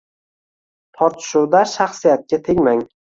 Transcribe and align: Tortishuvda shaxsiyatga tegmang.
Tortishuvda 1.01 1.61
shaxsiyatga 1.73 2.41
tegmang. 2.49 2.83